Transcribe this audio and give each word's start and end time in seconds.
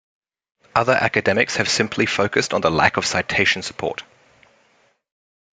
Other 0.75 0.93
academics 0.93 1.57
have 1.57 1.69
simply 1.69 2.07
focused 2.07 2.55
on 2.55 2.61
the 2.61 2.71
lack 2.71 2.97
of 2.97 3.05
citation 3.05 3.61
support. 3.61 4.01